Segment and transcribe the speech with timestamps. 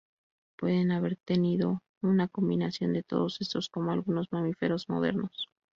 [0.57, 5.47] Pueden haber tenido una combinación de todos estos, como algunos mamíferos modernos.